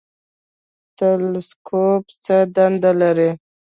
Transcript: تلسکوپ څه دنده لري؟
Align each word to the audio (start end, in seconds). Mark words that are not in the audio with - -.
تلسکوپ 0.97 2.03
څه 2.23 2.35
دنده 2.55 2.91
لري؟ 3.01 3.29